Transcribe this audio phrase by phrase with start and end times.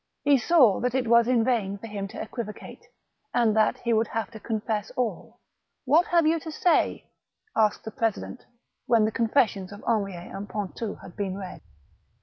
[0.23, 2.87] He saw that it was in vain for him to equivocate,
[3.35, 5.37] and that he would have to confess all."
[5.85, 7.05] What have you to say?
[7.55, 8.43] asked the president,
[8.87, 11.61] when the confessions of Henriet and Pontou had been read.